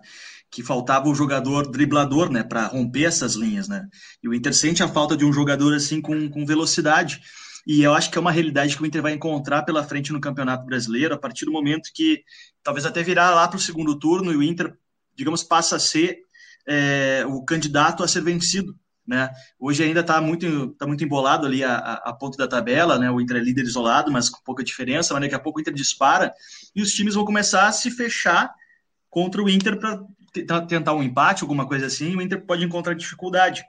[0.52, 2.44] Que faltava o jogador driblador, né?
[2.44, 3.88] Para romper essas linhas, né?
[4.22, 7.22] E o Inter sente a falta de um jogador assim com, com velocidade.
[7.68, 10.22] E eu acho que é uma realidade que o Inter vai encontrar pela frente no
[10.22, 12.24] Campeonato Brasileiro a partir do momento que
[12.64, 14.74] talvez até virar lá para o segundo turno e o Inter,
[15.14, 16.20] digamos, passa a ser
[16.66, 18.74] é, o candidato a ser vencido
[19.08, 19.32] né?
[19.58, 23.10] Hoje ainda está muito, tá muito embolado ali a, a, ponto da tabela, né?
[23.10, 25.74] O Inter é líder isolado, mas com pouca diferença, mas daqui a pouco o Inter
[25.74, 26.34] dispara
[26.76, 28.54] e os times vão começar a se fechar
[29.10, 30.04] contra o Inter para
[30.68, 33.64] tentar um empate, alguma coisa assim, e o Inter pode encontrar dificuldade.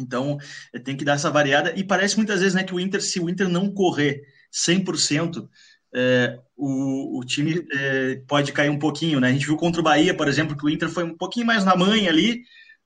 [0.00, 0.38] Então,
[0.84, 1.72] tem que dar essa variada.
[1.76, 5.48] E parece muitas vezes né, que o Inter, se o Inter não correr 100%,
[5.92, 9.20] é, o, o time é, pode cair um pouquinho.
[9.20, 9.28] Né?
[9.28, 11.64] A gente viu contra o Bahia, por exemplo, que o Inter foi um pouquinho mais
[11.64, 12.42] na manha ali,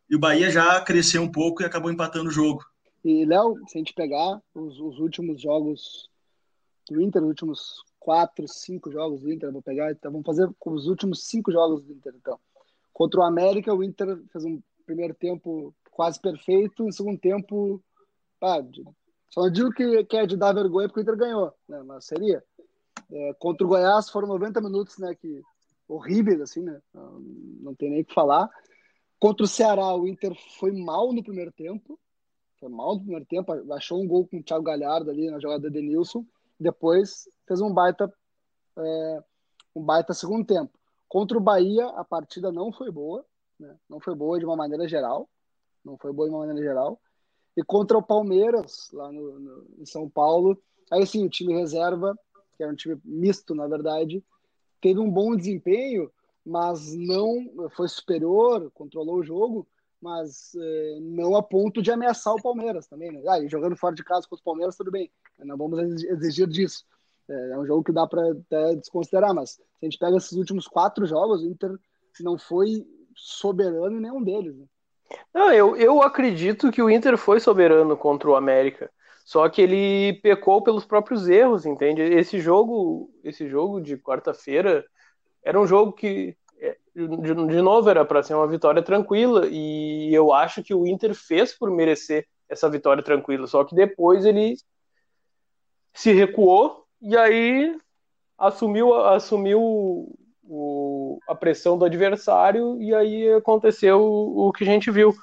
[0.08, 2.64] e o Bahia já cresceu um pouco e acabou empatando o jogo.
[3.04, 6.08] E, Léo, se a gente pegar os, os, últimos jogos
[6.88, 10.72] do Inter, os últimos quatro, cinco jogos do Inter, vou pegar, então vamos fazer com
[10.72, 12.38] os últimos cinco jogos do Inter, então.
[12.92, 17.82] Contra o América, o Inter fez um primeiro tempo quase perfeito, um segundo tempo,
[18.42, 18.58] ah,
[19.30, 22.04] só não digo que, que é de dar vergonha porque o Inter ganhou, né, mas
[22.04, 22.44] seria.
[23.10, 25.40] É, contra o Goiás foram 90 minutos, né, que
[25.88, 28.50] horríveis, assim, né, não, não tem nem o que falar.
[29.18, 31.98] Contra o Ceará, o Inter foi mal no primeiro tempo.
[32.58, 33.52] Foi mal no primeiro tempo.
[33.72, 36.26] Achou um gol com o Thiago Galhardo ali na jogada de Denilson.
[36.60, 38.12] Depois fez um baita,
[38.76, 39.24] é,
[39.74, 40.78] um baita segundo tempo.
[41.08, 43.24] Contra o Bahia, a partida não foi boa.
[43.58, 43.74] Né?
[43.88, 45.28] Não foi boa de uma maneira geral.
[45.84, 47.00] Não foi boa de uma maneira geral.
[47.56, 52.18] E contra o Palmeiras, lá no, no, em São Paulo, aí sim, o time reserva,
[52.56, 54.24] que era um time misto, na verdade,
[54.80, 56.10] teve um bom desempenho,
[56.44, 59.66] mas não foi superior, controlou o jogo,
[60.00, 63.10] mas é, não a ponto de ameaçar o Palmeiras também.
[63.10, 63.22] Né?
[63.26, 66.84] Ah, jogando fora de casa contra o Palmeiras, tudo bem, não vamos exigir disso.
[67.28, 70.32] É, é um jogo que dá para até desconsiderar, mas se a gente pega esses
[70.32, 71.78] últimos quatro jogos, o Inter
[72.20, 74.54] não foi soberano em nenhum deles.
[74.56, 74.66] Né?
[75.32, 78.90] Não, eu, eu acredito que o Inter foi soberano contra o América.
[79.24, 82.02] Só que ele pecou pelos próprios erros, entende?
[82.02, 84.84] Esse jogo, esse jogo de quarta-feira,
[85.42, 90.32] era um jogo que, é, de, novo, era para ser uma vitória tranquila, e eu
[90.32, 94.56] acho que o Inter fez por merecer essa vitória tranquila, só que depois ele
[95.94, 97.76] se recuou e aí
[98.36, 100.14] assumiu, assumiu
[100.48, 105.14] o, a pressão do adversário e aí aconteceu o, o, que a gente viu.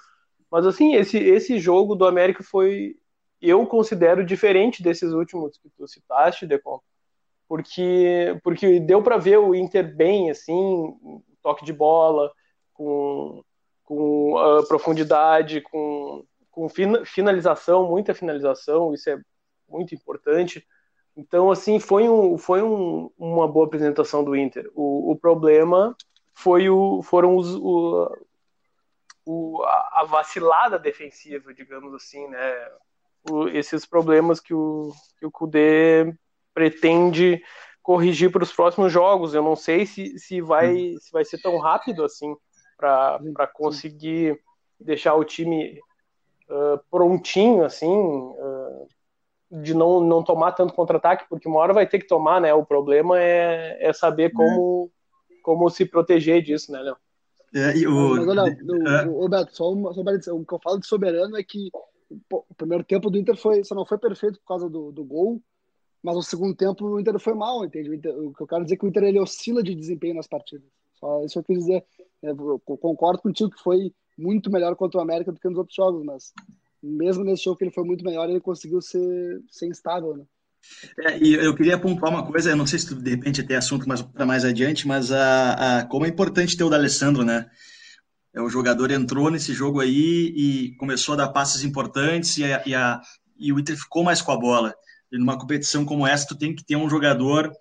[0.50, 2.96] Mas assim, esse, esse jogo do América foi,
[3.42, 6.80] eu considero diferente desses últimos que tu citaste, Decon,
[7.48, 10.94] porque, porque deu para ver o Inter bem, assim,
[11.42, 12.32] toque de bola,
[12.74, 13.44] com,
[13.84, 16.68] com uh, profundidade, com, com
[17.06, 19.20] finalização, muita finalização, isso é
[19.70, 20.66] muito importante.
[21.16, 24.70] Então, assim, foi, um, foi um, uma boa apresentação do Inter.
[24.74, 25.96] O, o problema
[26.34, 28.10] foi o, foram os, o,
[29.26, 32.70] o, a vacilada defensiva, digamos assim, né?
[33.30, 36.14] O, esses problemas que o, que o Kudê
[36.54, 37.44] pretende
[37.82, 39.34] corrigir para os próximos jogos.
[39.34, 42.36] Eu não sei se, se, vai, se vai ser tão rápido assim
[42.78, 44.42] para conseguir
[44.80, 45.80] deixar o time
[46.50, 48.61] uh, prontinho, assim, uh,
[49.52, 52.54] de não, não tomar tanto contra-ataque, porque uma hora vai ter que tomar, né?
[52.54, 54.90] O problema é, é saber como,
[55.44, 56.96] como se proteger disso, né, Léo?
[57.54, 58.16] É, e o...
[58.16, 59.08] Mas, olha, o, é.
[59.08, 61.70] o, Beto, só uma, só o que eu falo de soberano é que
[62.30, 65.04] pô, o primeiro tempo do Inter foi, só não foi perfeito por causa do, do
[65.04, 65.42] gol,
[66.02, 67.90] mas o segundo tempo o Inter foi mal, entende?
[67.90, 70.16] O, Inter, o que eu quero dizer é que o Inter ele oscila de desempenho
[70.16, 70.68] nas partidas.
[70.94, 71.86] Só isso eu quis dizer.
[72.24, 76.04] Eu concordo contigo que foi muito melhor contra o América do que nos outros jogos,
[76.06, 76.32] mas
[76.82, 80.26] mesmo nesse jogo que ele foi muito melhor, ele conseguiu ser, ser instável, né?
[81.00, 83.88] É, e eu queria pontuar uma coisa, eu não sei se de repente tem assunto
[83.88, 87.50] mais, para mais adiante, mas a, a, como é importante ter o D'Alessandro, né?
[88.34, 92.64] É, o jogador entrou nesse jogo aí e começou a dar passes importantes e, a,
[92.66, 93.02] e, a,
[93.38, 94.74] e o Inter ficou mais com a bola.
[95.12, 97.52] E numa competição como essa, tu tem que ter um jogador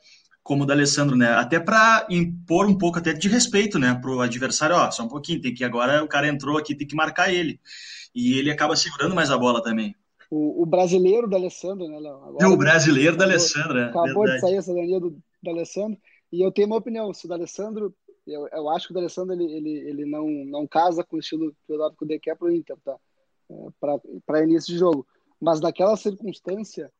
[0.43, 1.33] como o D'Alessandro, né?
[1.33, 5.41] Até para impor um pouco até de respeito, né, pro adversário, ó, só um pouquinho,
[5.41, 7.61] tem que agora o cara entrou aqui, tem que marcar ele.
[8.15, 9.95] E ele acaba segurando mais a bola também.
[10.31, 12.17] O, o brasileiro do Alessandro, né, Léo?
[12.23, 13.85] Agora, é o brasileiro do Alessandro, é.
[13.87, 14.35] Acabou verdade.
[14.35, 15.99] de sair a cidadania do, do Alessandro.
[16.33, 17.95] E eu tenho uma opinião, se o D'Alessandro,
[18.27, 21.53] eu, eu acho que o D'Alessandro ele, ele, ele não, não casa com o estilo
[21.67, 22.97] que o Eduardo Cudê quer pro Inter, tá?
[23.51, 23.55] É,
[24.25, 25.05] para início de jogo.
[25.41, 26.93] Mas naquela circunstância,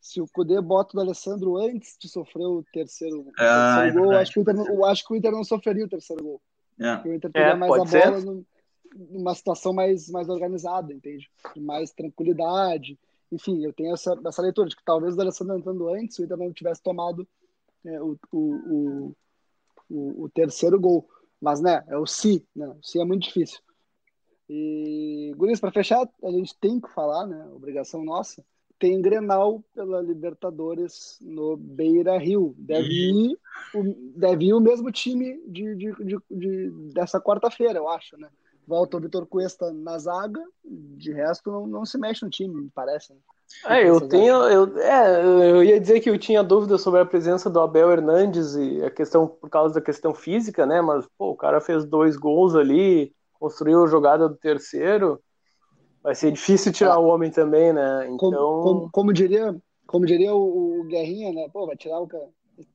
[0.00, 4.16] se o Cudê bota o Alessandro antes de sofrer o terceiro, ah, terceiro é gol,
[4.16, 6.42] acho que, Inter, eu acho que o Inter não sofreria o terceiro gol.
[6.80, 7.08] É.
[7.08, 8.46] o Inter teria é, mais a bola no,
[8.94, 11.28] numa situação mais, mais organizada, entende?
[11.56, 12.98] Mais tranquilidade.
[13.30, 16.36] Enfim, eu tenho essa, essa leitura de que talvez o Alessandro entrando antes, o Inter
[16.36, 17.26] não tivesse tomado
[17.84, 19.14] é, o, o,
[19.90, 21.08] o, o, terceiro gol.
[21.40, 22.66] Mas, né, é o si, né?
[22.68, 23.60] O si é muito difícil.
[24.48, 27.46] E, Guris, para fechar, a gente tem que falar, né?
[27.52, 28.44] Obrigação nossa
[28.78, 32.54] tem Grenal pela Libertadores no Beira Rio.
[32.56, 33.38] Deve, ir,
[33.74, 38.28] o, deve ir o mesmo time de, de, de, de dessa quarta-feira, eu acho, né?
[38.66, 42.70] Volta o Vitor Cuesta na zaga, de resto não, não se mexe no time, me
[42.74, 43.14] parece.
[43.14, 43.18] Né?
[43.64, 44.34] É, eu tenho.
[44.44, 48.54] Eu, é, eu ia dizer que eu tinha dúvida sobre a presença do Abel Hernandes
[48.54, 50.82] e a questão por causa da questão física, né?
[50.82, 55.20] Mas pô, o cara fez dois gols ali, construiu a jogada do terceiro.
[56.08, 58.08] Vai ser difícil tirar ah, o homem também, né?
[58.08, 58.30] Então...
[58.30, 59.54] Como, como, como diria,
[59.86, 61.50] como diria o, o, Guerrinha, né?
[61.52, 62.30] Pô, vai tirar o cara.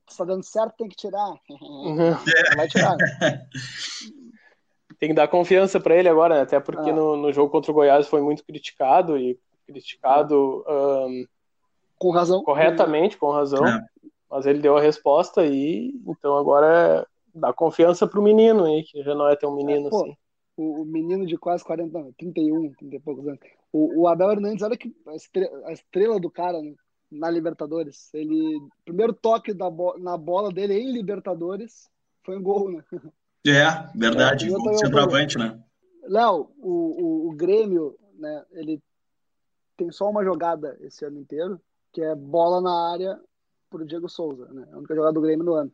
[0.07, 1.33] Está dando certo, tem que tirar.
[1.49, 2.11] Uhum.
[2.55, 2.95] vai tirar.
[4.99, 6.41] tem que dar confiança para ele agora, né?
[6.41, 6.93] Até porque ah.
[6.93, 11.25] no, no jogo contra o Goiás foi muito criticado e criticado um,
[11.97, 12.43] com razão.
[12.43, 13.65] Corretamente, com razão.
[13.65, 13.83] É.
[14.29, 19.15] Mas ele deu a resposta e então agora dá confiança pro menino aí, que já
[19.15, 20.15] não é tão menino é, pô, assim
[20.55, 23.39] o, o, menino de quase 40, não, 31, 30 e poucos anos.
[23.71, 26.73] O, o Abel Hernandes, olha que a estrela, a estrela do cara né,
[27.11, 28.13] na Libertadores.
[28.13, 31.89] Ele, primeiro toque da bo, na bola dele em Libertadores
[32.23, 32.83] foi um gol, né?
[33.45, 35.61] É, verdade, é, gol centroavante, né?
[36.03, 38.81] Léo, o, o, o Grêmio, né, ele
[39.75, 41.59] tem só uma jogada esse ano inteiro,
[41.91, 43.19] que é bola na área
[43.69, 44.67] pro Diego Souza, né?
[44.71, 45.71] A única jogada do Grêmio no ano.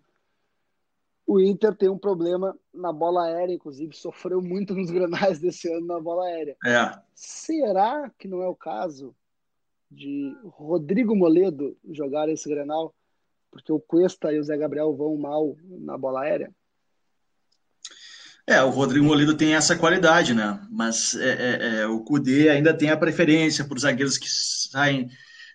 [1.30, 5.86] O Inter tem um problema na bola aérea, inclusive sofreu muito nos granais desse ano
[5.86, 6.58] na bola aérea.
[6.66, 7.00] É.
[7.14, 9.16] Será que não é o caso
[9.92, 12.96] de Rodrigo Moledo jogar esse granal?
[13.52, 16.52] Porque o Cuesta e o Zé Gabriel vão mal na bola aérea?
[18.48, 20.60] É, o Rodrigo Moledo tem essa qualidade, né?
[20.72, 25.08] Mas é, é, é o Cudê ainda tem a preferência por zagueiros que saem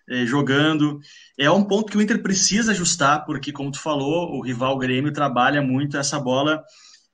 [0.08, 1.00] é, jogando.
[1.38, 5.12] É um ponto que o Inter precisa ajustar, porque, como tu falou, o rival Grêmio
[5.12, 6.62] trabalha muito essa bola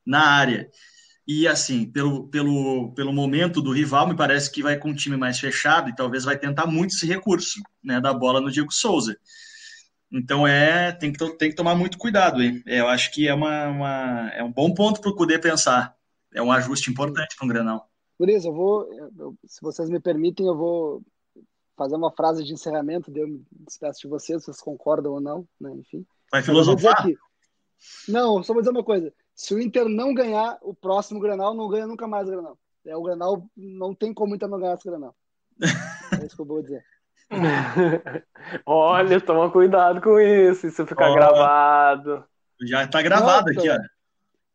[0.04, 0.68] na área.
[1.26, 5.16] E, assim, pelo, pelo, pelo momento do rival, me parece que vai com um time
[5.16, 9.16] mais fechado e talvez vai tentar muito esse recurso né, da bola no Diego Souza.
[10.12, 12.42] Então, é tem que, tem que tomar muito cuidado.
[12.42, 12.62] Hein?
[12.66, 15.94] É, eu acho que é, uma, uma é um bom ponto para o Cudê pensar.
[16.34, 17.88] É um ajuste importante para um Grenal.
[18.18, 21.02] Beleza, eu vou, eu, se vocês me permitem, eu vou
[21.80, 25.72] fazer uma frase de encerramento, eu me despeço de vocês, vocês concordam ou não, né?
[25.72, 26.04] enfim.
[26.30, 27.06] Vai filosofar?
[28.06, 29.10] não, só vou dizer uma coisa.
[29.34, 32.58] Se o Inter não ganhar o próximo Granal, não ganha nunca mais o Granal.
[32.84, 35.16] É, o Granal não tem como o Inter não ganhar esse Granal.
[36.20, 36.84] É isso que eu vou dizer.
[38.66, 42.24] Olha, toma cuidado com isso, isso ficar gravado.
[42.60, 43.78] Já está gravado não, aqui, ó.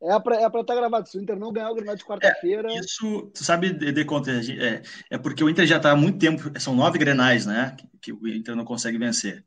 [0.05, 1.09] É para é estar tá gravado.
[1.09, 2.71] Se o Inter não ganhar o Grenal de quarta-feira.
[2.71, 5.95] É, isso, tu sabe de, de conta, é, é porque o Inter já está há
[5.95, 7.75] muito tempo, são nove grenais, né?
[7.77, 9.43] Que, que, o Inter não consegue vencer.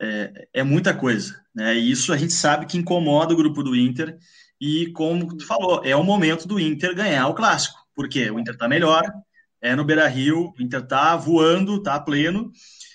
[0.00, 1.74] É, é muita coisa, né?
[1.74, 4.16] E isso a gente sabe que incomoda o grupo do Inter.
[4.60, 7.78] E como tu falou, é o momento do Inter ganhar o clássico.
[7.94, 9.02] Porque o Inter está melhor,
[9.60, 12.52] é no Beira Rio, o Inter está voando, está pleno.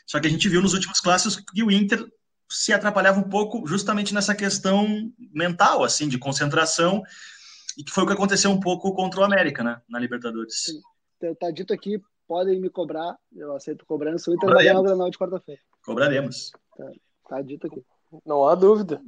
[0.08, 2.06] Só que a gente viu nos últimos clássicos que o Inter
[2.54, 7.02] se atrapalhava um pouco justamente nessa questão mental, assim, de concentração,
[7.78, 10.64] e que foi o que aconteceu um pouco contra o América, né, na Libertadores.
[10.66, 10.82] Sim.
[11.20, 14.84] Tá, tá dito aqui, podem me cobrar, eu aceito cobrança, o Inter vai ganhar o
[14.84, 15.62] Granal de quarta-feira.
[15.84, 16.52] Cobraremos.
[16.78, 16.92] Tá,
[17.30, 17.84] tá dito aqui.
[18.26, 19.02] Não há dúvida.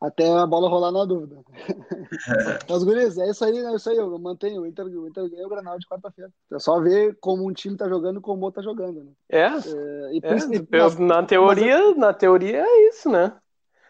[0.00, 1.36] Até a bola rolar, há dúvida.
[2.70, 3.96] Mas, guris, é isso aí, é isso aí.
[3.98, 4.62] Eu mantenho.
[4.62, 6.32] O Inter, o Inter ganha o Granal de quarta-feira.
[6.50, 9.04] É só ver como um time tá jogando e como o outro tá jogando.
[9.04, 9.12] Né?
[9.28, 9.44] É.
[9.44, 13.36] é, e, é mas, na teoria, mas, na teoria é isso, né?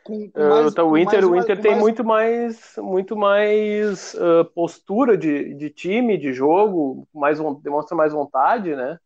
[0.02, 1.82] Com, com mais, uh, o Inter, o Inter tem mais...
[1.82, 8.74] muito mais, muito mais uh, postura de, de time, de jogo, mais demonstra mais vontade,
[8.74, 8.98] né?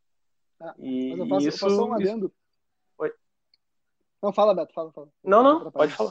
[0.58, 2.32] Ah, e mas eu faço, isso, eu faço um adendo.
[4.22, 5.08] Não, fala, Beto, fala, fala.
[5.22, 6.10] Não, não, pode falar.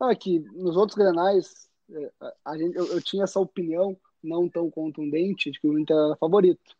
[0.00, 2.12] Ah, que nos outros granais, é,
[2.44, 6.16] a gente, eu, eu, tinha essa opinião não tão contundente de que o Inter era
[6.16, 6.76] favorito.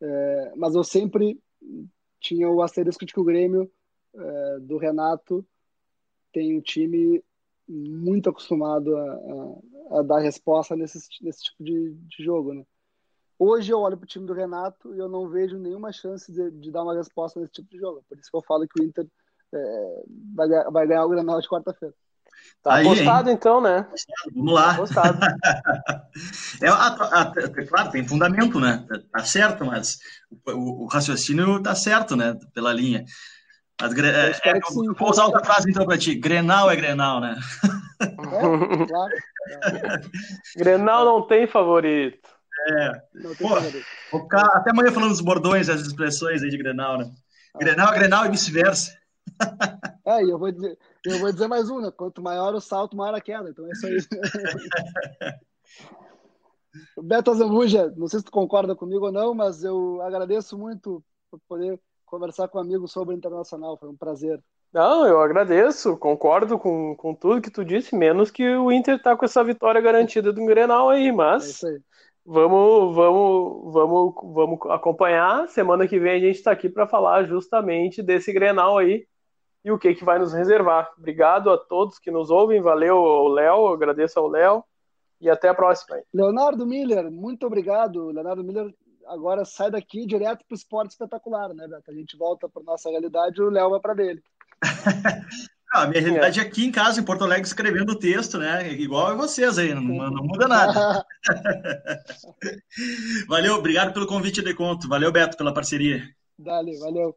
[0.00, 1.40] É, mas eu sempre
[2.20, 3.70] tinha o asterisco de que o Grêmio
[4.14, 5.44] é, do Renato
[6.32, 7.22] tem um time
[7.68, 9.12] muito acostumado a,
[9.90, 12.64] a, a dar resposta nesse, nesse tipo de, de, jogo, né?
[13.38, 16.50] Hoje eu olho para o time do Renato e eu não vejo nenhuma chance de,
[16.50, 18.04] de, dar uma resposta nesse tipo de jogo.
[18.08, 19.06] Por isso que eu falo que o Inter
[19.54, 21.94] é, vai, vai ganhar o Granal de quarta-feira.
[22.62, 23.36] Tá Aí, apostado, hein?
[23.36, 23.86] então, né?
[24.34, 24.76] Vamos lá.
[26.60, 27.32] É, a, a,
[27.68, 28.84] claro, tem fundamento, né?
[29.12, 29.98] Tá, certo, mas
[30.46, 32.36] o, o, raciocínio tá certo, né?
[32.52, 33.04] Pela linha.
[33.80, 34.60] Mas, é, é,
[34.98, 36.16] vou usar outra frase então para ti.
[36.16, 37.38] Grenal é Grenal, né?
[38.02, 39.14] É, claro.
[40.56, 42.28] Grenal não tem favorito.
[42.68, 42.92] É.
[43.38, 47.10] Pô, ficar até amanhã falando dos bordões, as expressões aí de Grenal, né?
[47.56, 48.98] Grenal é Grenal e vice-versa.
[50.04, 50.76] É, eu vou dizer,
[51.08, 51.90] eu vou dizer mais um, né?
[51.90, 53.50] Quanto maior o salto, maior a queda.
[53.50, 53.98] Então é isso aí.
[57.02, 61.40] Beto Zambuja, não sei se tu concorda comigo ou não, mas eu agradeço muito por
[61.48, 63.76] poder conversar com um amigo sobre o Internacional.
[63.78, 64.40] Foi um prazer.
[64.72, 69.16] Não, eu agradeço, concordo com, com tudo que tu disse, menos que o Inter tá
[69.16, 71.80] com essa vitória garantida do Grenal aí, mas é aí.
[72.24, 75.48] vamos, vamos, vamos, vamos acompanhar.
[75.48, 79.06] Semana que vem a gente está aqui para falar justamente desse Grenal aí
[79.68, 80.90] e o que, que vai nos reservar.
[80.96, 84.64] Obrigado a todos que nos ouvem, valeu ao Léo, agradeço ao Léo
[85.20, 86.00] e até a próxima.
[86.12, 88.10] Leonardo Miller, muito obrigado.
[88.10, 88.74] Leonardo Miller
[89.06, 91.90] agora sai daqui direto para o esporte espetacular, né, Beto?
[91.90, 94.22] A gente volta para nossa realidade e o Léo vai para dele.
[95.70, 98.72] a minha realidade é aqui em casa, em Porto Alegre, escrevendo o texto, né?
[98.72, 101.04] Igual a vocês aí, não, não muda nada.
[103.28, 104.88] valeu, obrigado pelo convite de conto.
[104.88, 106.08] Valeu, Beto, pela parceria.
[106.38, 107.14] Valeu,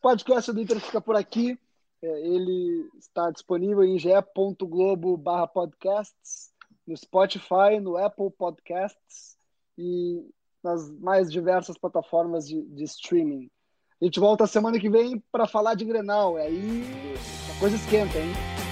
[0.00, 1.58] podcast do Inter fica por aqui.
[2.02, 6.50] É, ele está disponível em ge.globo barra podcasts,
[6.86, 9.36] no Spotify, no Apple Podcasts
[9.78, 10.24] e
[10.62, 13.50] nas mais diversas plataformas de, de streaming.
[14.00, 16.36] A gente volta semana que vem para falar de Grenal.
[16.36, 16.84] Aí
[17.54, 18.65] a coisa esquenta, hein?